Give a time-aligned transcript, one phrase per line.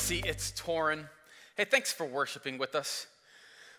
[0.00, 1.04] see it's Torin.
[1.58, 3.06] Hey, thanks for worshiping with us.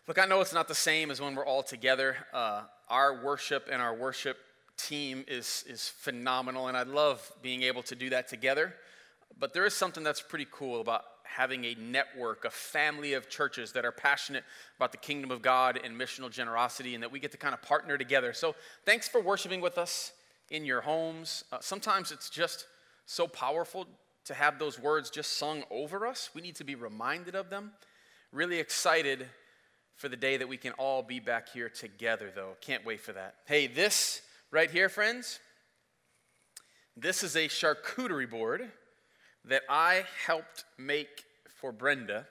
[0.08, 2.16] Look, I know it's not the same as when we're all together.
[2.32, 4.38] Uh, our worship and our worship
[4.78, 8.76] team is, is phenomenal, and I love being able to do that together.
[9.40, 13.72] But there is something that's pretty cool about having a network, a family of churches
[13.72, 14.44] that are passionate
[14.78, 17.64] about the kingdom of God and missional generosity, and that we get to kind of
[17.64, 18.32] partner together.
[18.32, 18.54] So,
[18.86, 20.14] thanks for worshiping with us
[20.52, 21.46] in your homes.
[21.52, 22.68] Uh, sometimes it's just
[23.08, 23.88] so powerful
[24.32, 26.30] to have those words just sung over us.
[26.34, 27.72] We need to be reminded of them.
[28.32, 29.28] Really excited
[29.98, 32.56] for the day that we can all be back here together, though.
[32.62, 33.36] Can't wait for that.
[33.46, 35.40] Hey, this right here, friends,
[36.96, 38.72] this is a charcuterie board
[39.46, 41.26] that I helped make
[41.60, 42.26] for Brenda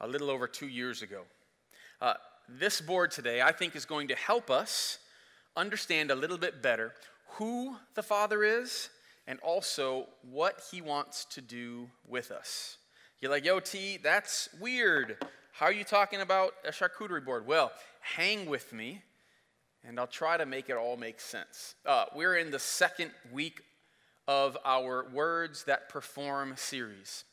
[0.00, 1.22] a little over two years ago.
[2.00, 2.14] Uh,
[2.48, 4.98] this board today, I think, is going to help us
[5.56, 6.92] understand a little bit better
[7.36, 8.88] who the Father is
[9.26, 12.78] and also what he wants to do with us.
[13.20, 15.16] You're like, yo, T, that's weird.
[15.52, 17.46] How are you talking about a charcuterie board?
[17.46, 19.02] Well, hang with me,
[19.82, 21.74] and I'll try to make it all make sense.
[21.86, 23.62] Uh, we're in the second week
[24.26, 27.24] of our Words That Perform series.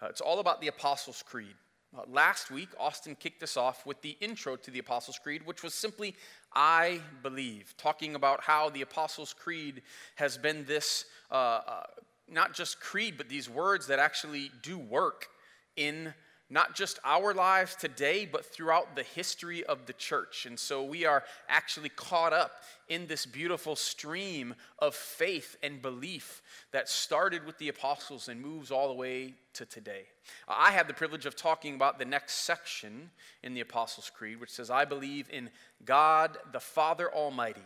[0.00, 1.54] Uh, it's all about the Apostles' Creed.
[1.96, 5.62] Uh, last week, Austin kicked us off with the intro to the Apostles' Creed, which
[5.62, 6.14] was simply,
[6.52, 9.82] I believe, talking about how the Apostles' Creed
[10.16, 11.82] has been this, uh, uh,
[12.28, 15.28] not just creed, but these words that actually do work
[15.76, 16.14] in
[16.50, 20.46] not just our lives today, but throughout the history of the church.
[20.46, 22.52] And so we are actually caught up
[22.88, 28.70] in this beautiful stream of faith and belief that started with the apostles and moves
[28.70, 30.04] all the way to today.
[30.46, 33.10] I have the privilege of talking about the next section
[33.42, 35.50] in the Apostles' Creed, which says, I believe in
[35.84, 37.64] God the Father Almighty,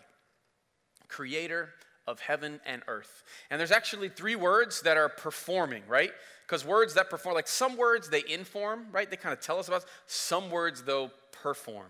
[1.09, 1.71] creator
[2.07, 3.23] of heaven and earth.
[3.51, 6.13] And there's actually three words that are performing, right?
[6.47, 9.09] Because words that perform, like some words they inform, right?
[9.09, 9.85] They kind of tell us about.
[10.07, 11.11] Some words, though,
[11.43, 11.89] perform,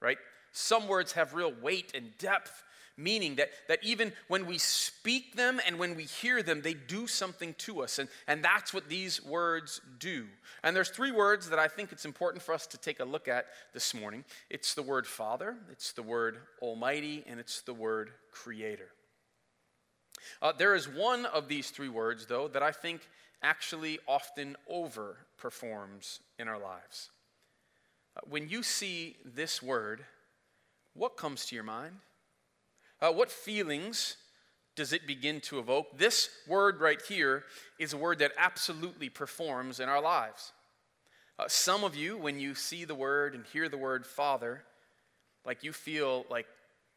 [0.00, 0.18] right?
[0.52, 2.62] Some words have real weight and depth,
[2.96, 7.08] meaning that, that even when we speak them and when we hear them, they do
[7.08, 7.98] something to us.
[7.98, 10.26] And, and that's what these words do.
[10.62, 13.26] And there's three words that I think it's important for us to take a look
[13.26, 18.10] at this morning it's the word Father, it's the word Almighty, and it's the word
[18.30, 18.93] Creator.
[20.42, 23.08] Uh, there is one of these three words, though, that I think
[23.42, 27.10] actually often overperforms in our lives.
[28.16, 30.04] Uh, when you see this word,
[30.94, 31.96] what comes to your mind?
[33.00, 34.16] Uh, what feelings
[34.76, 35.98] does it begin to evoke?
[35.98, 37.44] This word right here
[37.78, 40.52] is a word that absolutely performs in our lives.
[41.38, 44.62] Uh, some of you, when you see the word and hear the word Father,
[45.44, 46.46] like you feel like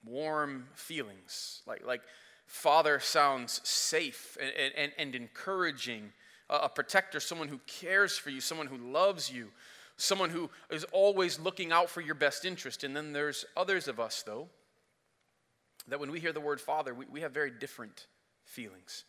[0.05, 2.01] warm feelings, like, like
[2.47, 6.11] Father sounds safe and, and, and encouraging
[6.49, 9.49] a protector, someone who cares for you, someone who loves you,
[9.97, 12.83] someone who is always looking out for your best interest.
[12.83, 14.47] And then there's others of us, though,
[15.89, 18.07] that when we hear the word Father, we, we have very different
[18.45, 19.03] feelings,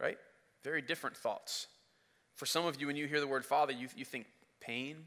[0.00, 0.18] right?
[0.62, 1.66] Very different thoughts.
[2.34, 4.26] For some of you, when you hear the word Father, you, you think
[4.60, 5.06] pain.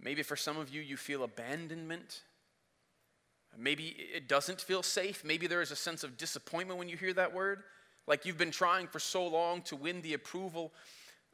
[0.00, 2.22] Maybe for some of you, you feel abandonment.
[3.58, 5.24] Maybe it doesn't feel safe.
[5.24, 7.62] Maybe there is a sense of disappointment when you hear that word.
[8.06, 10.72] Like you've been trying for so long to win the approval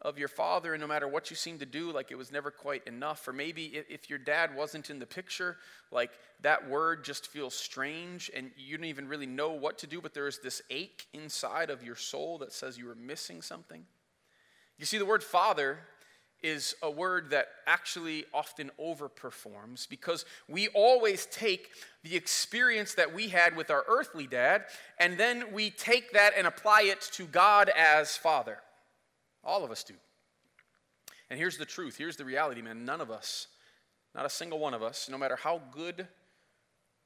[0.03, 2.51] of your father, and no matter what you seem to do, like it was never
[2.51, 3.29] quite enough.
[3.29, 5.59] Or maybe if your dad wasn't in the picture,
[5.91, 6.11] like
[6.41, 10.15] that word just feels strange and you don't even really know what to do, but
[10.15, 13.85] there is this ache inside of your soul that says you are missing something.
[14.79, 15.81] You see, the word father
[16.43, 21.69] is a word that actually often overperforms because we always take
[22.03, 24.65] the experience that we had with our earthly dad
[24.99, 28.59] and then we take that and apply it to God as Father.
[29.45, 29.95] All of us do.
[31.29, 32.85] And here's the truth here's the reality, man.
[32.85, 33.47] None of us,
[34.15, 36.09] not a single one of us, no matter how good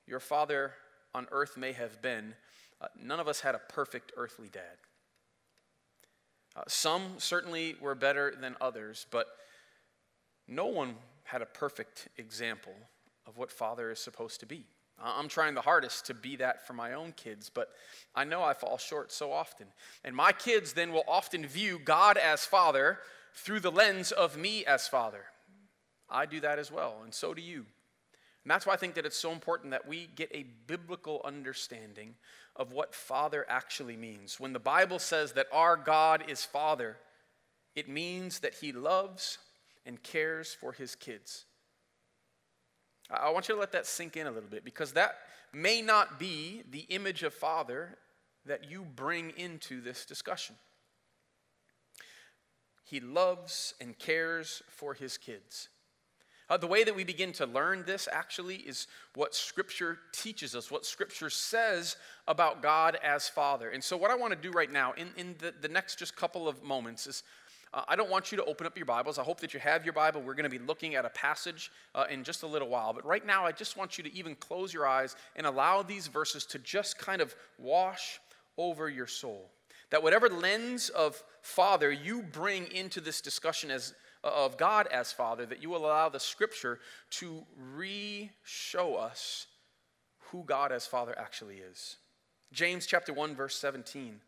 [0.07, 0.73] your father
[1.15, 2.35] on earth may have been,
[2.81, 4.77] uh, none of us had a perfect earthly dad.
[6.57, 9.27] Uh, some certainly were better than others, but
[10.47, 12.75] no one had a perfect example
[13.27, 14.67] of what father is supposed to be.
[15.03, 17.71] I'm trying the hardest to be that for my own kids, but
[18.15, 19.67] I know I fall short so often.
[20.05, 23.01] And my kids then will often view God as father
[23.35, 25.25] through the lens of me as father.
[26.09, 27.67] I do that as well, and so do you.
[28.45, 32.15] And that's why I think that it's so important that we get a biblical understanding
[32.57, 34.39] of what Father actually means.
[34.39, 36.99] When the Bible says that our God is Father,
[37.75, 39.39] it means that He loves
[39.87, 41.47] and cares for His kids.
[43.11, 45.17] I want you to let that sink in a little bit because that
[45.53, 47.97] may not be the image of Father
[48.47, 50.57] that you bring into this discussion.
[52.87, 55.71] he loves and cares for his kids.
[56.51, 60.71] Uh, the way that we begin to learn this actually is what Scripture teaches us,
[60.71, 61.97] what Scripture says
[62.29, 63.71] about God as Father.
[63.71, 66.17] And so, what I want to do right now, in, in the, the next just
[66.17, 67.23] couple of moments, is
[67.75, 69.19] uh, I don't want you to open up your Bibles.
[69.19, 70.23] I hope that you have your Bible.
[70.23, 72.93] We're going to be looking at a passage uh, in just a little while.
[72.93, 76.07] But right now, I just want you to even close your eyes and allow these
[76.07, 78.21] verses to just kind of wash
[78.57, 79.51] over your soul.
[79.91, 83.93] That whatever lens of Father you bring into this discussion as
[84.29, 86.81] of God as Father, that you will allow the Scripture
[87.11, 89.47] to re show us
[90.31, 91.97] who God as Father actually is.
[92.53, 94.21] James chapter 1, verse 17.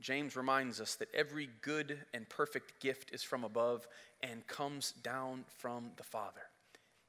[0.00, 3.86] James reminds us that every good and perfect gift is from above
[4.22, 6.42] and comes down from the Father.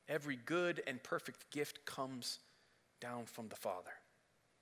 [0.08, 2.40] Every good and perfect gift comes
[3.02, 3.92] down from the Father.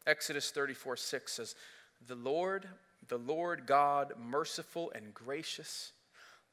[0.07, 1.55] Exodus 34 6 says,
[2.07, 2.67] The Lord,
[3.07, 5.91] the Lord God, merciful and gracious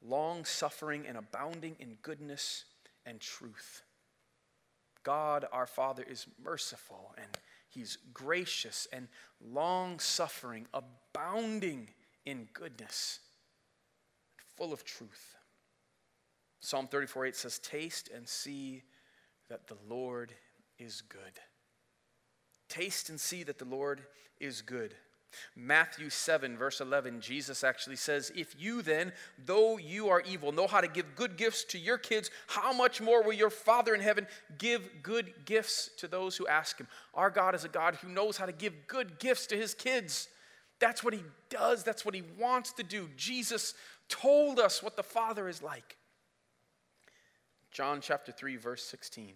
[0.02, 2.64] long suffering and abounding in goodness
[3.06, 3.82] and truth.
[5.02, 7.38] God our Father is merciful and
[7.68, 9.06] He's gracious and
[9.40, 11.90] long suffering, abounding
[12.26, 13.20] in goodness,
[14.56, 15.36] full of truth.
[16.58, 18.82] Psalm 34 8 says, Taste and see
[19.48, 20.32] that the Lord
[20.78, 21.40] is good.
[22.68, 24.02] Taste and see that the Lord
[24.40, 24.94] is good.
[25.54, 29.12] Matthew 7, verse 11, Jesus actually says, If you then,
[29.44, 33.00] though you are evil, know how to give good gifts to your kids, how much
[33.00, 34.26] more will your Father in heaven
[34.58, 36.88] give good gifts to those who ask him?
[37.14, 40.28] Our God is a God who knows how to give good gifts to his kids.
[40.78, 43.08] That's what he does, that's what he wants to do.
[43.16, 43.74] Jesus
[44.08, 45.96] told us what the Father is like.
[47.70, 49.34] John chapter 3, verse 16.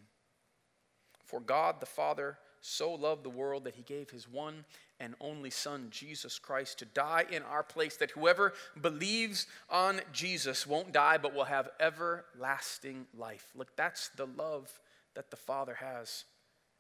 [1.25, 4.65] For God the Father so loved the world that he gave his one
[4.99, 10.67] and only Son, Jesus Christ, to die in our place, that whoever believes on Jesus
[10.67, 13.49] won't die but will have everlasting life.
[13.55, 14.81] Look, that's the love
[15.15, 16.25] that the Father has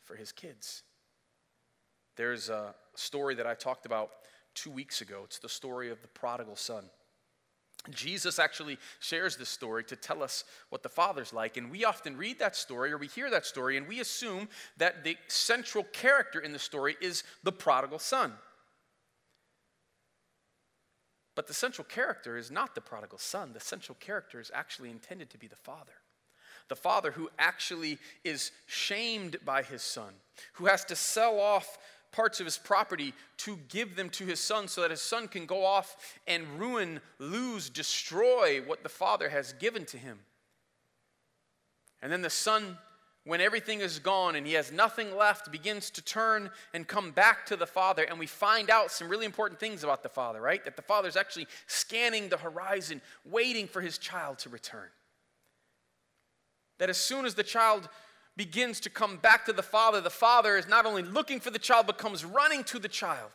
[0.05, 0.85] for his kids.
[2.17, 4.11] There's a story that I talked about
[4.55, 5.23] two weeks ago.
[5.25, 6.85] It's the story of the prodigal son.
[7.91, 11.57] Jesus actually shares this story to tell us what the Father's like.
[11.57, 14.49] And we often read that story or we hear that story and we assume
[14.79, 18.33] that the central character in the story is the prodigal son.
[21.35, 23.53] But the central character is not the prodigal son.
[23.53, 25.93] The central character is actually intended to be the Father.
[26.69, 30.15] The Father who actually is shamed by his son,
[30.55, 31.77] who has to sell off
[32.15, 35.47] parts of his property to give them to his son so that his son can
[35.47, 35.97] go off
[36.29, 40.21] and ruin, lose, destroy what the father has given to him.
[42.01, 42.79] And then the son,
[43.25, 47.47] when everything is gone and he has nothing left, begins to turn and come back
[47.47, 48.05] to the father.
[48.05, 50.65] And we find out some really important things about the father, right?
[50.65, 54.89] That the father is actually scanning the horizon, waiting for his child to return.
[56.79, 57.89] That as soon as the child
[58.37, 61.59] begins to come back to the father, the father is not only looking for the
[61.59, 63.31] child, but comes running to the child.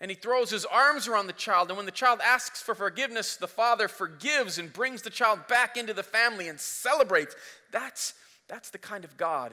[0.00, 1.68] And he throws his arms around the child.
[1.68, 5.76] And when the child asks for forgiveness, the father forgives and brings the child back
[5.76, 7.36] into the family and celebrates.
[7.70, 8.14] That's,
[8.48, 9.52] that's the kind of God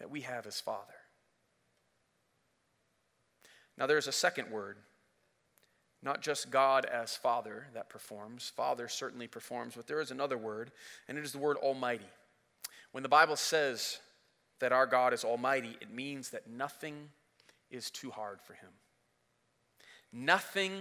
[0.00, 0.92] that we have as Father.
[3.78, 4.76] Now, there's a second word
[6.02, 10.70] not just God as Father that performs, Father certainly performs, but there is another word,
[11.08, 12.06] and it is the word Almighty.
[12.92, 13.98] When the Bible says
[14.60, 17.10] that our God is Almighty, it means that nothing
[17.70, 18.70] is too hard for Him.
[20.12, 20.72] Nothing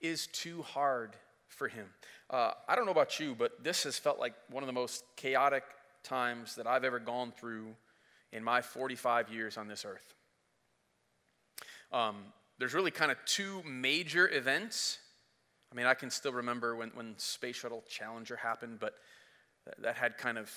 [0.00, 1.16] is too hard
[1.48, 1.86] for Him.
[2.28, 5.04] Uh, I don't know about you, but this has felt like one of the most
[5.16, 5.64] chaotic
[6.02, 7.68] times that I've ever gone through
[8.32, 10.14] in my 45 years on this earth.
[11.92, 12.16] Um,
[12.58, 14.98] there's really kind of two major events.
[15.72, 18.94] I mean, I can still remember when, when Space Shuttle Challenger happened, but
[19.66, 20.50] that, that had kind of,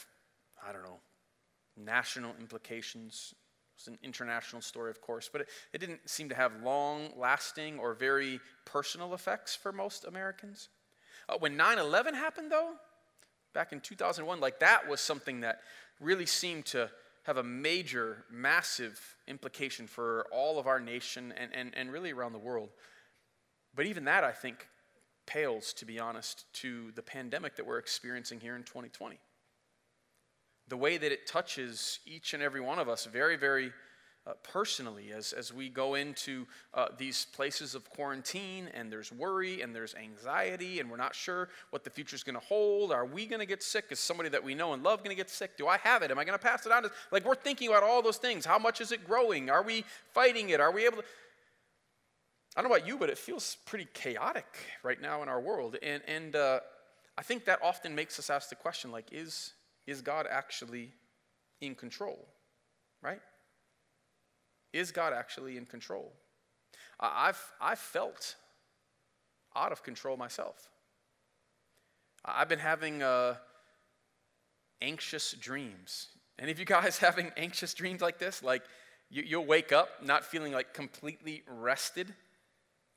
[0.68, 1.00] I don't know,
[1.76, 3.34] national implications.
[3.34, 7.10] It was an international story, of course, but it, it didn't seem to have long
[7.18, 10.70] lasting or very personal effects for most Americans.
[11.30, 12.74] Uh, when 9 11 happened, though,
[13.54, 15.62] back in 2001, like that was something that
[16.00, 16.90] really seemed to
[17.28, 22.32] have a major, massive implication for all of our nation and, and, and really around
[22.32, 22.70] the world.
[23.76, 24.66] But even that, I think,
[25.26, 29.20] pales, to be honest, to the pandemic that we're experiencing here in 2020.
[30.70, 33.74] The way that it touches each and every one of us very, very
[34.28, 39.62] uh, personally as, as we go into uh, these places of quarantine and there's worry
[39.62, 42.92] and there's anxiety and we're not sure what the future is going to hold.
[42.92, 43.86] Are we going to get sick?
[43.90, 45.58] Is somebody that we know and love going to get sick?
[45.58, 46.12] Do I have it?
[46.12, 46.86] Am I going to pass it on?
[47.12, 48.46] Like we're thinking about all those things.
[48.46, 49.50] How much is it growing?
[49.50, 50.60] Are we fighting it?
[50.60, 51.04] Are we able to?
[52.56, 54.48] I don't know about you, but it feels pretty chaotic
[54.84, 55.78] right now in our world.
[55.84, 56.60] And, and uh,
[57.18, 59.54] I think that often makes us ask the question like, is,
[59.86, 60.92] is God actually
[61.62, 62.28] in control?
[63.02, 63.22] Right?
[64.78, 66.14] Is God actually in control?
[67.00, 68.36] I've, I've felt
[69.56, 70.70] out of control myself.
[72.24, 73.38] I've been having uh,
[74.80, 76.10] anxious dreams.
[76.38, 78.44] Any of you guys having anxious dreams like this?
[78.44, 78.62] Like
[79.10, 82.14] you, you'll wake up not feeling like completely rested.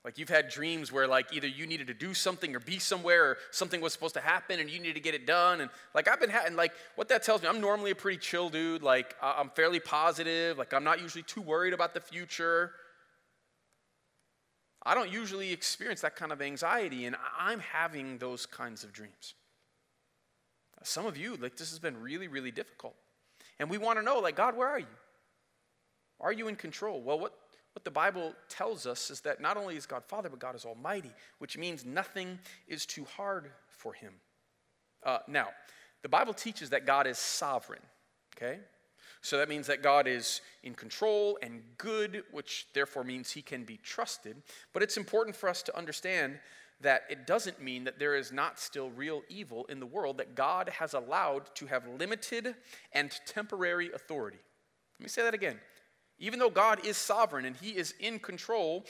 [0.05, 3.25] Like you've had dreams where like either you needed to do something or be somewhere
[3.25, 5.61] or something was supposed to happen and you needed to get it done.
[5.61, 8.49] And like I've been having like what that tells me, I'm normally a pretty chill
[8.49, 8.83] dude.
[8.83, 10.57] Like I'm fairly positive.
[10.57, 12.73] Like I'm not usually too worried about the future.
[14.83, 19.35] I don't usually experience that kind of anxiety, and I'm having those kinds of dreams.
[20.83, 22.95] Some of you, like, this has been really, really difficult.
[23.59, 24.87] And we want to know, like, God, where are you?
[26.19, 27.03] Are you in control?
[27.03, 27.35] Well, what,
[27.73, 30.65] what the Bible tells us is that not only is God Father, but God is
[30.65, 34.15] Almighty, which means nothing is too hard for Him.
[35.05, 35.49] Uh, now,
[36.03, 37.83] the Bible teaches that God is sovereign,
[38.37, 38.59] okay?
[39.23, 43.65] So that means that God is in control and good, which therefore means he can
[43.65, 44.37] be trusted.
[44.73, 46.39] But it's important for us to understand
[46.81, 50.35] that it doesn't mean that there is not still real evil in the world that
[50.35, 52.55] God has allowed to have limited
[52.93, 54.39] and temporary authority.
[54.99, 55.61] Let me say that again.
[56.21, 58.85] Even though God is sovereign and he is in control,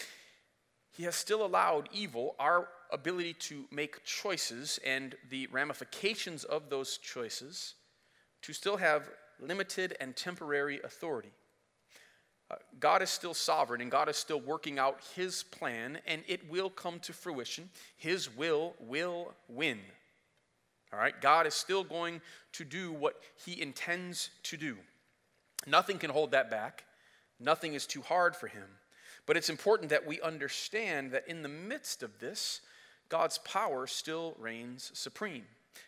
[0.92, 6.98] he has still allowed evil, our ability to make choices and the ramifications of those
[6.98, 7.74] choices,
[8.42, 9.08] to still have
[9.38, 11.30] limited and temporary authority.
[12.50, 16.50] Uh, God is still sovereign and God is still working out His plan, and it
[16.50, 17.70] will come to fruition.
[17.96, 19.78] His will will win.
[20.92, 21.18] All right?
[21.20, 22.20] God is still going
[22.54, 24.76] to do what He intends to do.
[25.64, 26.84] Nothing can hold that back,
[27.40, 28.66] nothing is too hard for Him.
[29.26, 32.60] But it's important that we understand that in the midst of this,
[33.08, 35.44] God's power still reigns supreme.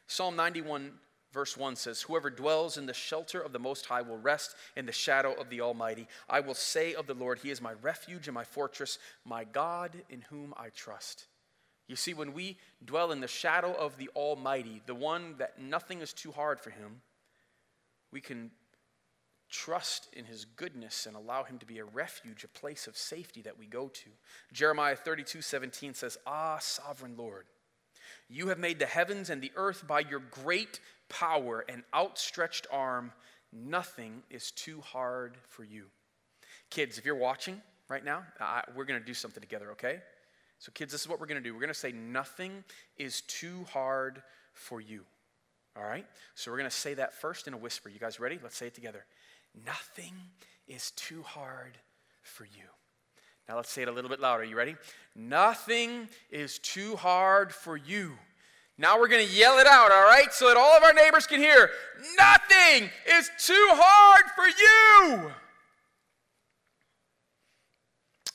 [0.06, 0.92] Psalm 91
[1.32, 4.85] Verse 1 says, Whoever dwells in the shelter of the Most High will rest in
[4.85, 6.06] the shadow of the Almighty.
[6.28, 9.92] I will say of the Lord, He is my refuge and my fortress, my God
[10.11, 11.26] in whom I trust.
[11.88, 16.00] You see, when we dwell in the shadow of the Almighty, the one that nothing
[16.00, 17.00] is too hard for Him,
[18.12, 18.50] we can
[19.52, 23.42] trust in His goodness and allow Him to be a refuge, a place of safety
[23.42, 24.11] that we go to.
[24.52, 27.47] Jeremiah 32 17 says, Ah, sovereign Lord.
[28.28, 33.12] You have made the heavens and the earth by your great power and outstretched arm.
[33.52, 35.85] Nothing is too hard for you.
[36.71, 38.23] Kids, if you're watching right now,
[38.75, 40.00] we're going to do something together, okay?
[40.59, 41.52] So, kids, this is what we're going to do.
[41.52, 42.64] We're going to say, Nothing
[42.97, 44.23] is too hard
[44.54, 45.02] for you.
[45.76, 46.06] All right?
[46.35, 47.90] So, we're going to say that first in a whisper.
[47.90, 48.38] You guys ready?
[48.42, 49.04] Let's say it together.
[49.66, 50.14] Nothing
[50.66, 51.78] is too hard
[52.23, 52.64] for you.
[53.49, 54.44] Now, let's say it a little bit louder.
[54.44, 54.76] You ready?
[55.14, 58.12] Nothing is too hard for you.
[58.78, 60.32] Now we're going to yell it out, all right?
[60.32, 61.71] So that all of our neighbors can hear.
[62.16, 65.32] Nothing is too hard for you.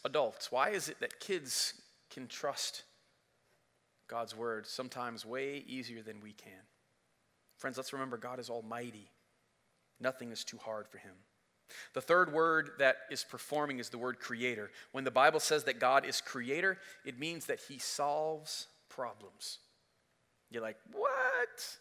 [0.06, 1.74] Adults, why is it that kids
[2.10, 2.84] can trust
[4.08, 6.52] God's word sometimes way easier than we can?
[7.58, 9.10] Friends, let's remember God is almighty.
[10.00, 11.14] Nothing is too hard for him.
[11.94, 14.72] The third word that is performing is the word creator.
[14.92, 19.60] When the Bible says that God is creator, it means that he solves problems.
[20.50, 21.78] You're like, what?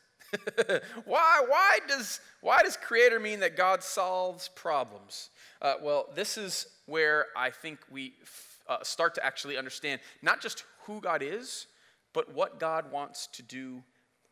[1.05, 5.31] why, why, does, why does creator mean that God solves problems?
[5.63, 10.41] Uh, well, this is where I think we f- uh, start to actually understand not
[10.41, 11.67] just who God is,
[12.13, 13.83] but what God wants to do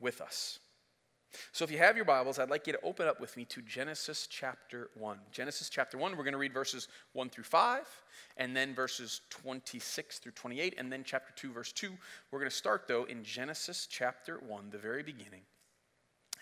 [0.00, 0.58] with us.
[1.52, 3.62] So if you have your Bibles, I'd like you to open up with me to
[3.62, 5.18] Genesis chapter 1.
[5.32, 7.80] Genesis chapter 1, we're going to read verses 1 through 5,
[8.36, 11.90] and then verses 26 through 28, and then chapter 2, verse 2.
[12.30, 15.42] We're going to start, though, in Genesis chapter 1, the very beginning,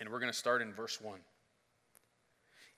[0.00, 1.18] and we're going to start in verse 1.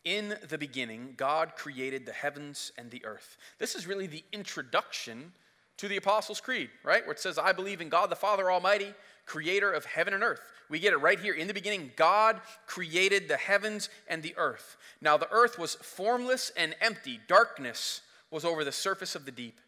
[0.04, 3.38] In the beginning, God created the heavens and the earth.
[3.58, 5.32] This is really the introduction
[5.78, 7.04] to the Apostles' Creed, right?
[7.04, 8.94] Where it says, I believe in God the Father Almighty,
[9.26, 10.40] creator of heaven and earth.
[10.68, 11.34] We get it right here.
[11.34, 14.76] In the beginning, God created the heavens and the earth.
[15.00, 17.20] Now, the earth was formless and empty.
[17.28, 18.00] Darkness
[18.30, 19.60] was over the surface of the deep,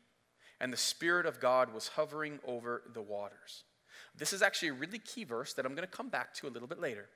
[0.61, 3.65] and the Spirit of God was hovering over the waters.
[4.17, 6.51] This is actually a really key verse that I'm going to come back to a
[6.51, 7.09] little bit later.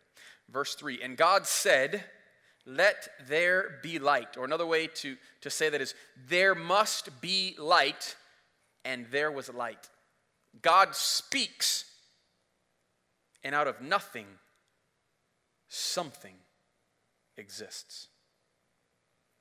[0.50, 2.04] Verse 3 And God said,
[2.66, 4.36] Let there be light.
[4.36, 5.94] Or another way to, to say that is,
[6.28, 8.16] There must be light,
[8.84, 9.88] and there was light.
[10.62, 11.89] God speaks
[13.42, 14.26] and out of nothing,
[15.68, 16.34] something
[17.36, 18.08] exists.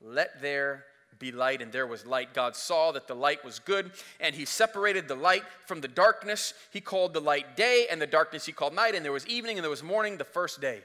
[0.02, 0.86] Let there
[1.18, 2.34] be light, and there was light.
[2.34, 6.54] God saw that the light was good, and he separated the light from the darkness.
[6.72, 9.58] He called the light day, and the darkness he called night, and there was evening
[9.58, 10.82] and there was morning the first day.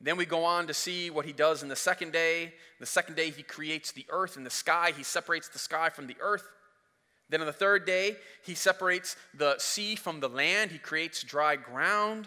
[0.00, 2.54] Then we go on to see what he does in the second day.
[2.78, 4.92] The second day, he creates the earth and the sky.
[4.96, 6.44] He separates the sky from the earth.
[7.28, 10.70] Then on the third day, he separates the sea from the land.
[10.70, 12.26] He creates dry ground.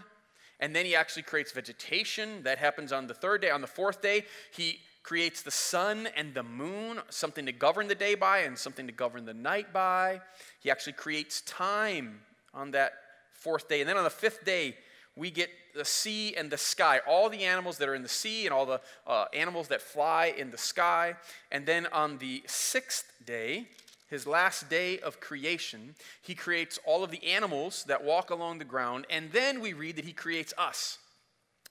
[0.60, 2.44] And then he actually creates vegetation.
[2.44, 3.50] That happens on the third day.
[3.50, 7.96] On the fourth day, he creates the sun and the moon, something to govern the
[7.96, 10.22] day by and something to govern the night by.
[10.60, 12.22] He actually creates time
[12.54, 12.94] on that
[13.34, 13.82] fourth day.
[13.82, 14.78] And then on the fifth day,
[15.16, 18.46] we get the sea and the sky, all the animals that are in the sea
[18.46, 21.16] and all the uh, animals that fly in the sky.
[21.52, 23.68] And then on the sixth day,
[24.12, 28.66] his last day of creation, he creates all of the animals that walk along the
[28.66, 29.08] ground.
[29.10, 31.00] And then we read that he creates us,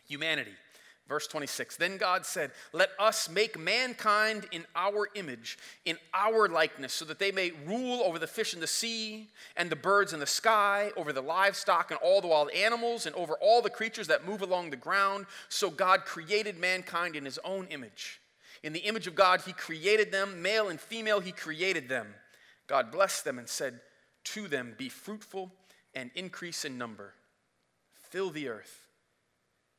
[0.09, 0.54] humanity.
[1.06, 6.94] Verse 26 Then God said, Let us make mankind in our image, in our likeness,
[6.94, 10.20] so that they may rule over the fish in the sea, and the birds in
[10.20, 14.06] the sky, over the livestock and all the wild animals, and over all the creatures
[14.06, 15.26] that move along the ground.
[15.50, 18.20] So God created mankind in his own image.
[18.62, 22.06] In the image of God, he created them, male and female, he created them.
[22.70, 23.80] God blessed them and said
[24.24, 25.52] to them, Be fruitful
[25.94, 27.12] and increase in number,
[28.08, 28.86] fill the earth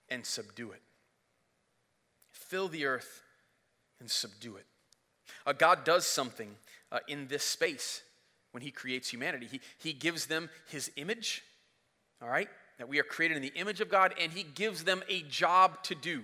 [0.10, 0.84] and subdue it
[2.52, 3.24] fill the earth
[4.02, 4.66] and subdue it.
[5.46, 6.58] Uh, God does something
[6.92, 8.02] uh, in this space
[8.52, 9.48] when He creates humanity.
[9.50, 11.44] He, he gives them His image,
[12.22, 12.50] all right?
[12.78, 15.82] That we are created in the image of God, and He gives them a job
[15.84, 16.24] to do.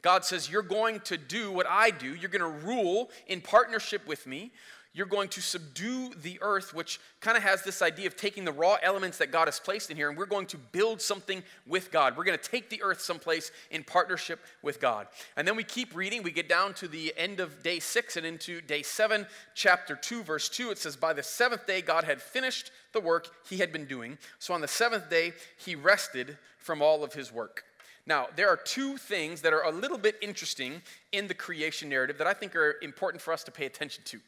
[0.00, 2.14] God says, You're going to do what I do.
[2.14, 4.52] You're going to rule in partnership with me
[4.94, 8.52] you're going to subdue the earth, which kind of has this idea of taking the
[8.52, 11.90] raw elements that God has placed in here, and we're going to build something with
[11.90, 12.16] God.
[12.16, 15.08] We're going to take the earth someplace in partnership with God.
[15.36, 16.22] And then we keep reading.
[16.22, 20.22] We get down to the end of day six and into day seven, chapter two,
[20.22, 20.70] verse two.
[20.70, 24.16] It says, By the seventh day, God had finished the work he had been doing.
[24.38, 27.64] So on the seventh day, he rested from all of his work.
[28.06, 32.18] Now, there are two things that are a little bit interesting in the creation narrative
[32.18, 34.20] that I think are important for us to pay attention to.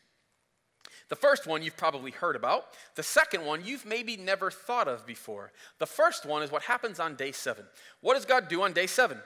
[1.08, 2.66] The first one you've probably heard about.
[2.96, 5.52] The second one you've maybe never thought of before.
[5.78, 7.64] The first one is what happens on day seven.
[8.00, 9.18] What does God do on day seven?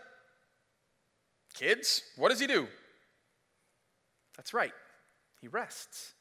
[1.54, 2.68] Kids, what does He do?
[4.36, 4.72] That's right,
[5.40, 6.12] He rests.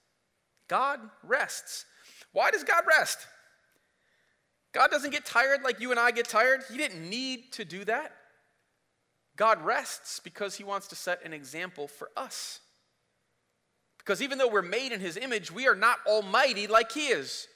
[0.67, 1.85] God rests.
[2.31, 3.27] Why does God rest?
[4.71, 6.61] God doesn't get tired like you and I get tired.
[6.71, 8.13] He didn't need to do that.
[9.35, 12.59] God rests because He wants to set an example for us.
[13.99, 17.47] Because even though we're made in his image, we are not almighty like he is.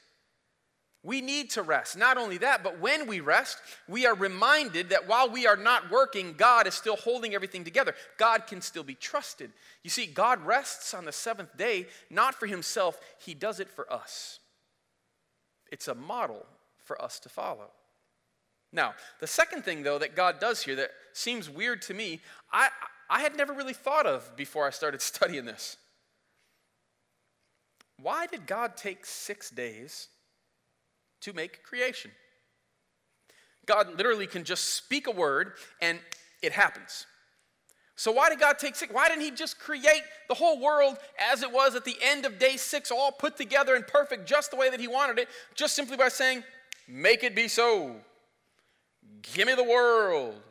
[1.05, 1.97] We need to rest.
[1.97, 3.57] Not only that, but when we rest,
[3.89, 7.93] we are reminded that while we are not working, God is still holding everything together.
[8.17, 9.51] God can still be trusted.
[9.83, 13.91] You see, God rests on the seventh day, not for himself, he does it for
[13.91, 14.39] us.
[15.73, 16.45] It's a model
[16.85, 17.71] for us to follow.
[18.71, 22.69] Now, the second thing, though, that God does here that seems weird to me, I,
[23.09, 25.77] I had never really thought of before I started studying this.
[28.03, 30.09] Why did God take six days
[31.21, 32.11] to make creation?
[33.65, 35.97] God literally can just speak a word and
[36.41, 37.05] it happens.
[37.95, 38.93] So why did God take six?
[38.93, 40.97] Why didn't He just create the whole world
[41.31, 44.51] as it was at the end of day six, all put together and perfect, just
[44.51, 46.43] the way that He wanted it, just simply by saying,
[46.89, 47.95] "Make it be so."
[49.21, 50.41] Give me the world.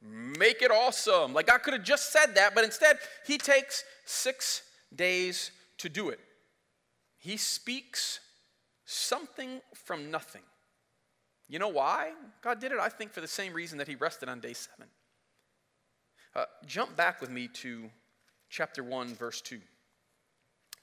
[0.00, 1.32] Make it awesome.
[1.34, 4.62] Like God could have just said that, but instead He takes six
[4.94, 6.20] days to do it.
[7.18, 8.20] He speaks
[8.84, 10.42] something from nothing.
[11.48, 12.78] You know why God did it?
[12.78, 14.86] I think for the same reason that He rested on day seven.
[16.34, 17.90] Uh, jump back with me to
[18.50, 19.60] chapter 1, verse 2.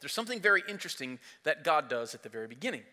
[0.02, 2.84] There's something very interesting that God does at the very beginning.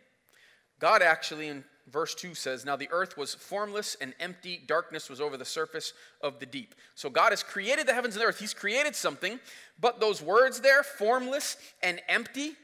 [0.79, 5.21] God actually, in verse 2, says, Now the earth was formless and empty, darkness was
[5.21, 6.75] over the surface of the deep.
[6.95, 8.39] So God has created the heavens and the earth.
[8.39, 9.39] He's created something,
[9.81, 12.55] but those words there, formless and empty,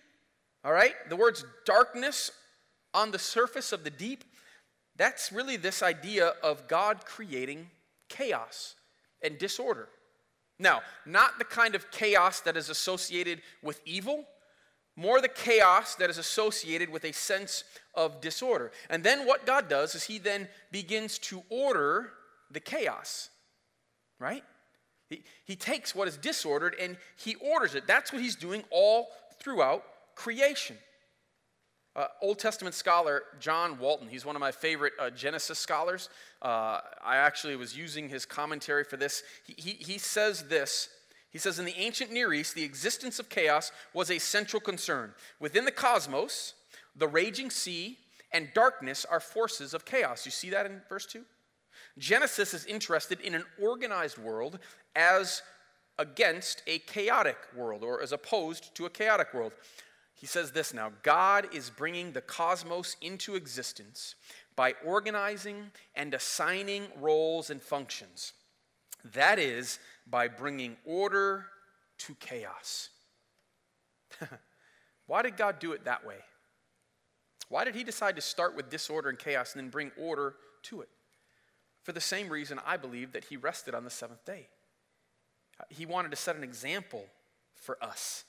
[0.65, 0.95] all right?
[1.09, 2.31] The words darkness
[2.95, 4.25] on the surface of the deep,
[4.97, 7.71] that's really this idea of God creating
[8.09, 8.75] chaos
[9.23, 9.89] and disorder.
[10.59, 14.25] Now, not the kind of chaos that is associated with evil,
[14.97, 17.63] more the chaos that is associated with a sense
[17.95, 18.73] of disorder.
[18.91, 22.11] And then what God does is he then begins to order
[22.51, 23.31] the chaos,
[24.19, 24.43] right?
[25.09, 27.87] He, he takes what is disordered and he orders it.
[27.87, 29.09] That's what he's doing all
[29.41, 29.85] throughout
[30.19, 30.77] creation.
[31.95, 36.09] Uh, Old Testament scholar John Walton, he's one of my favorite uh, Genesis scholars.
[36.43, 39.23] Uh, I actually was using his commentary for this.
[39.47, 40.89] He, he, he says this
[41.31, 45.15] He says, In the ancient Near East, the existence of chaos was a central concern.
[45.39, 46.55] Within the cosmos,
[46.97, 47.97] the raging sea
[48.33, 50.27] and darkness are forces of chaos.
[50.27, 51.23] You see that in verse 2?
[51.97, 54.59] Genesis is interested in an organized world
[54.97, 55.43] as
[55.99, 59.53] against a chaotic world or as opposed to a chaotic world.
[60.19, 64.17] He says this now God is bringing the cosmos into existence
[64.57, 68.33] by organizing and assigning roles and functions.
[69.13, 69.79] That is,
[70.11, 71.47] by bringing order
[71.99, 72.89] to chaos.
[75.07, 76.17] Why did God do it that way?
[77.49, 80.81] Why did He decide to start with disorder and chaos and then bring order to
[80.81, 80.89] it?
[81.85, 84.49] For the same reason I believe that He rested on the seventh day.
[85.61, 87.07] Uh, he wanted to set an example
[87.55, 88.25] for us,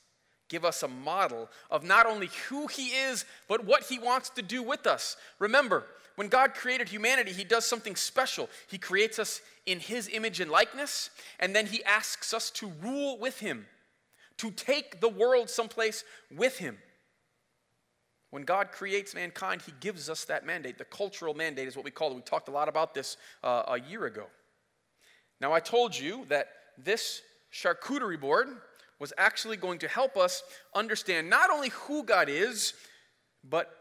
[0.49, 4.41] give us a model of not only who He is, but what He wants to
[4.41, 5.15] do with us.
[5.37, 5.85] Remember,
[6.15, 8.49] when God created humanity, He does something special.
[8.67, 13.17] He creates us in His image and likeness, and then He asks us to rule
[13.17, 13.67] with Him,
[14.37, 16.03] to take the world someplace
[16.35, 16.77] with Him.
[18.31, 20.77] When God creates mankind, He gives us that mandate.
[20.77, 22.15] The cultural mandate is what we call it.
[22.15, 24.25] We talked a lot about this uh, a year ago.
[25.39, 27.21] Now, I told you that this
[27.53, 28.49] charcuterie board
[28.99, 30.43] was actually going to help us
[30.75, 32.73] understand not only who God is,
[33.49, 33.73] but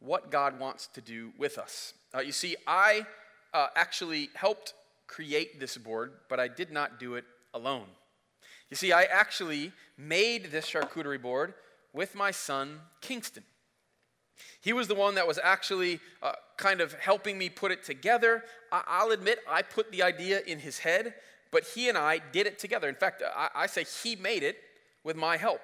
[0.00, 1.94] what God wants to do with us.
[2.14, 3.06] Uh, you see, I
[3.54, 4.74] uh, actually helped
[5.06, 7.86] create this board, but I did not do it alone.
[8.70, 11.54] You see, I actually made this charcuterie board
[11.92, 13.42] with my son, Kingston.
[14.60, 18.44] He was the one that was actually uh, kind of helping me put it together.
[18.70, 21.14] I- will admit, I put the idea in his head,
[21.50, 22.88] but he and I did it together.
[22.88, 24.56] In fact, I, I say he made it
[25.04, 25.60] with my help.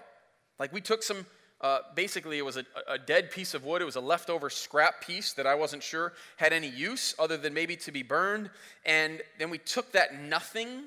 [0.58, 1.26] Like, we took some
[1.60, 3.80] uh, basically, it was a, a, dead piece of wood.
[3.80, 7.54] It was a leftover scrap piece that I wasn't sure had any use other than
[7.54, 8.50] maybe to be burned.
[8.84, 10.82] And then we took that nothing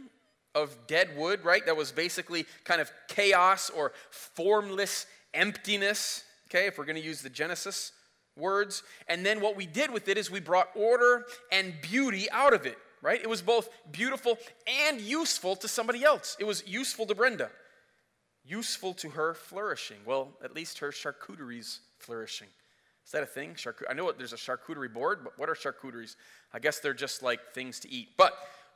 [0.54, 1.66] of dead wood, right?
[1.66, 7.22] That was basically kind of chaos or formless emptiness, okay, if we're going to use
[7.22, 7.92] the Genesis
[8.38, 8.84] words.
[9.08, 12.68] And then what we did with it is we brought order and beauty out of
[12.68, 13.22] it, right?
[13.22, 14.38] It was both beautiful
[14.88, 16.38] and useful to somebody else.
[16.40, 17.50] It was useful to Brenda
[18.50, 19.98] useful to her flourishing.
[20.06, 22.48] Well, at least her charcuterie's flourishing.
[23.06, 23.54] Is that a thing?
[23.54, 26.16] Charcut- I know there's a charcuterie board, but what are charcuteries?
[26.54, 28.10] I guess they're just like things to eat.
[28.18, 28.34] But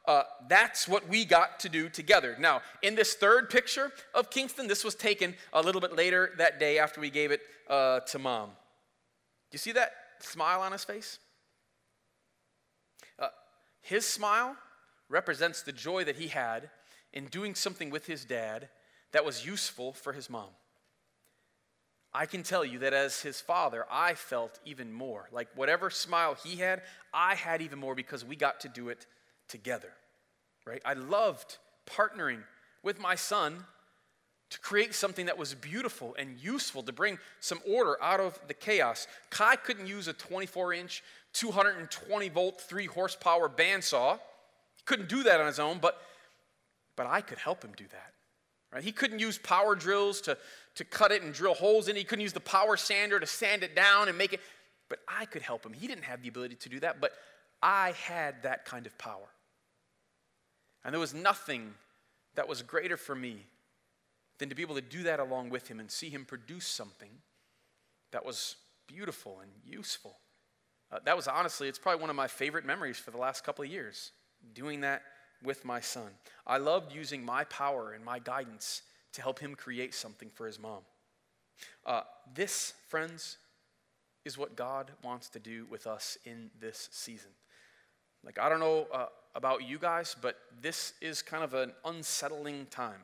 [0.07, 2.35] uh, that's what we got to do together.
[2.39, 6.59] Now, in this third picture of Kingston, this was taken a little bit later that
[6.59, 8.49] day after we gave it uh, to mom.
[8.49, 8.53] Do
[9.53, 11.19] you see that smile on his face?
[13.17, 13.27] Uh,
[13.83, 14.55] his smile
[15.09, 16.69] represents the joy that he had
[17.11, 18.69] in doing something with his dad
[19.11, 20.49] that was useful for his mom.
[22.13, 25.27] I can tell you that as his father, I felt even more.
[25.31, 26.81] Like whatever smile he had,
[27.13, 29.05] I had even more because we got to do it
[29.47, 29.91] together.
[30.65, 30.81] Right?
[30.85, 32.43] I loved partnering
[32.83, 33.65] with my son
[34.51, 38.53] to create something that was beautiful and useful, to bring some order out of the
[38.53, 39.07] chaos.
[39.31, 44.19] Kai couldn't use a 24 inch, 220 volt, 3 horsepower bandsaw.
[44.75, 45.99] He couldn't do that on his own, but,
[46.95, 48.13] but I could help him do that.
[48.71, 48.83] Right?
[48.83, 50.37] He couldn't use power drills to,
[50.75, 51.99] to cut it and drill holes in it.
[51.99, 54.41] He couldn't use the power sander to sand it down and make it.
[54.89, 55.73] But I could help him.
[55.73, 57.11] He didn't have the ability to do that, but
[57.61, 59.29] I had that kind of power.
[60.83, 61.73] And there was nothing
[62.35, 63.45] that was greater for me
[64.39, 67.09] than to be able to do that along with him and see him produce something
[68.11, 68.55] that was
[68.87, 70.17] beautiful and useful.
[70.93, 73.65] Uh, that was honestly, it's probably one of my favorite memories for the last couple
[73.65, 74.11] of years,
[74.53, 75.01] doing that
[75.43, 76.09] with my son.
[76.45, 80.59] I loved using my power and my guidance to help him create something for his
[80.59, 80.81] mom.
[81.85, 82.01] Uh,
[82.35, 83.37] this, friends,
[84.23, 87.31] is what God wants to do with us in this season.
[88.23, 92.67] Like, I don't know uh, about you guys, but this is kind of an unsettling
[92.67, 93.01] time.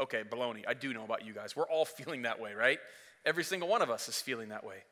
[0.00, 0.62] Okay, baloney.
[0.68, 1.56] I do know about you guys.
[1.56, 2.78] We're all feeling that way, right?
[3.24, 4.84] Every single one of us is feeling that way.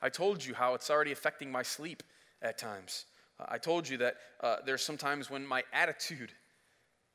[0.00, 2.02] I told you how it's already affecting my sleep
[2.42, 3.06] at times.
[3.38, 6.32] Uh, I told you that uh, there's sometimes when my attitude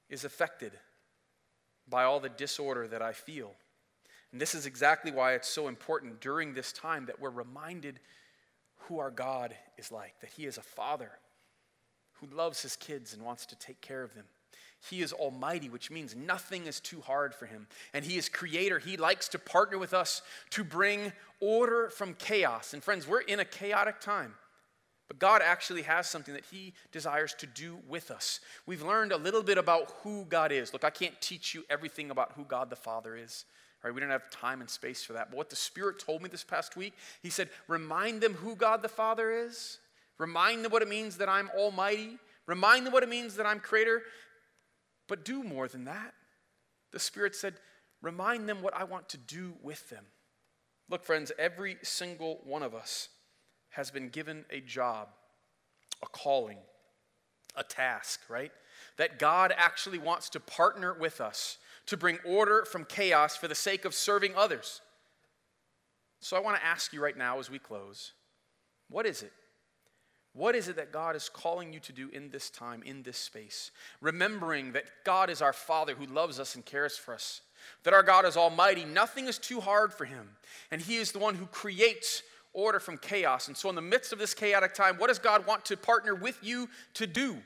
[0.10, 0.74] is affected
[1.88, 3.52] by all the disorder that I feel.
[4.32, 8.00] And this is exactly why it's so important during this time that we're reminded
[8.88, 11.12] who our God is like, that He is a Father
[12.14, 14.26] who loves His kids and wants to take care of them.
[14.90, 17.68] He is almighty, which means nothing is too hard for him.
[17.94, 18.80] And he is creator.
[18.80, 22.74] He likes to partner with us to bring order from chaos.
[22.74, 24.34] And friends, we're in a chaotic time.
[25.12, 28.40] But God actually has something that He desires to do with us.
[28.66, 30.72] We've learned a little bit about who God is.
[30.72, 33.44] Look, I can't teach you everything about who God the Father is.
[33.84, 33.94] Right?
[33.94, 35.30] We don't have time and space for that.
[35.30, 38.82] But what the Spirit told me this past week, He said, remind them who God
[38.82, 39.80] the Father is.
[40.18, 42.18] Remind them what it means that I'm almighty.
[42.46, 44.04] Remind them what it means that I'm creator.
[45.12, 46.14] But do more than that.
[46.94, 47.56] the Spirit said,
[48.02, 50.06] Remind them what I want to do with them.
[50.90, 53.10] Look, friends, every single one of us
[53.72, 55.10] has been given a job,
[56.02, 56.60] a calling,
[57.58, 58.54] a task, right?
[58.96, 63.54] That God actually wants to partner with us to bring order from chaos for the
[63.54, 64.80] sake of serving others.
[66.22, 68.14] So I want to ask you right now as we close
[68.88, 69.34] what is it?
[70.34, 73.18] What is it that God is calling you to do in this time, in this
[73.18, 73.72] space?
[74.00, 77.42] Remembering that God is our Father who loves us and cares for us,
[77.84, 80.30] that our God is almighty, nothing is too hard for him,
[80.72, 83.50] and he is the one who creates order from chaos.
[83.50, 86.16] And so, in the midst of this chaotic time, what does God want to partner
[86.16, 87.38] with you to do?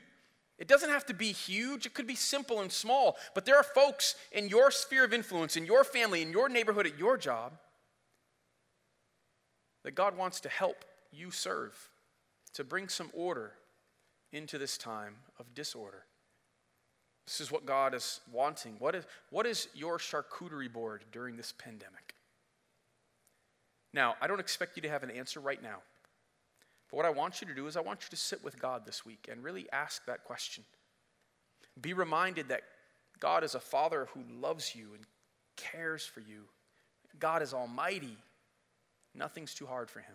[0.58, 3.64] It doesn't have to be huge, it could be simple and small, but there are
[3.64, 7.58] folks in your sphere of influence, in your family, in your neighborhood, at your job,
[9.82, 11.90] that God wants to help you serve
[12.56, 13.52] to bring some order
[14.32, 16.04] into this time of disorder.
[17.26, 18.76] This is what God is wanting.
[18.78, 22.14] What is, what is your charcuterie board during this pandemic?
[23.92, 25.82] Now, I don't expect you to have an answer right now.
[26.90, 28.86] But what I want you to do is, I want you to sit with God
[28.86, 30.64] this week and really ask that question.
[31.78, 32.62] Be reminded that
[33.20, 35.04] God is a father who loves you and
[35.58, 36.44] cares for you.
[37.18, 38.16] God is almighty,
[39.14, 40.14] nothing's too hard for him.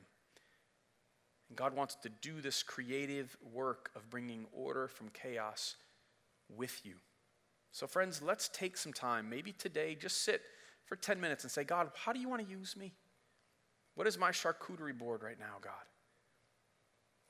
[1.55, 5.75] God wants to do this creative work of bringing order from chaos
[6.49, 6.95] with you.
[7.71, 10.41] So, friends, let's take some time, maybe today, just sit
[10.85, 12.93] for 10 minutes and say, God, how do you want to use me?
[13.95, 15.73] What is my charcuterie board right now, God?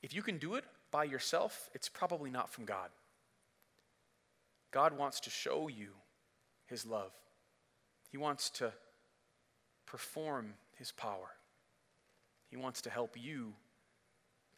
[0.02, 2.90] If you can do it by yourself, it's probably not from God.
[4.72, 5.90] God wants to show you
[6.66, 7.12] his love,
[8.10, 8.72] he wants to
[9.86, 11.30] perform his power,
[12.48, 13.52] he wants to help you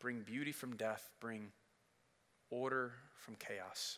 [0.05, 1.51] bring beauty from death, bring
[2.51, 3.97] order from chaos.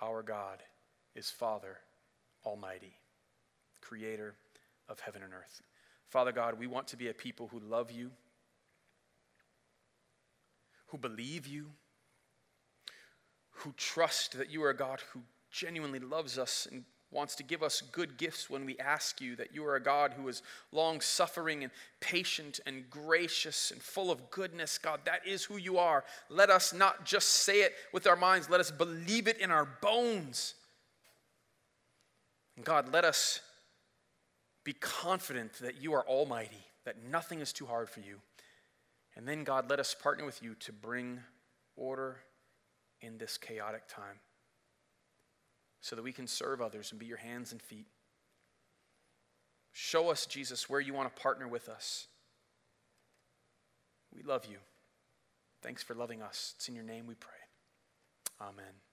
[0.00, 0.60] Our God
[1.14, 1.78] is Father
[2.44, 2.96] Almighty,
[3.80, 4.34] creator
[4.88, 5.62] of heaven and earth.
[6.08, 8.10] Father God, we want to be a people who love you,
[10.86, 11.66] who believe you,
[13.50, 15.20] who trust that you are a God who
[15.52, 16.82] genuinely loves us and
[17.12, 20.14] wants to give us good gifts when we ask you, that you are a God
[20.14, 21.70] who is long suffering and
[22.00, 24.78] patient and gracious and full of goodness.
[24.78, 26.04] God, that is who you are.
[26.30, 29.68] Let us not just say it with our minds, let us believe it in our
[29.82, 30.54] bones.
[32.56, 33.40] And God, let us
[34.64, 38.20] be confident that you are almighty, that nothing is too hard for you.
[39.16, 41.20] And then, God, let us partner with you to bring
[41.76, 42.16] order
[43.02, 44.20] in this chaotic time
[45.82, 47.86] so that we can serve others and be your hands and feet.
[49.72, 52.06] Show us, Jesus, where you want to partner with us.
[54.14, 54.58] We love you.
[55.60, 56.54] Thanks for loving us.
[56.56, 57.30] It's in your name we pray.
[58.40, 58.91] Amen.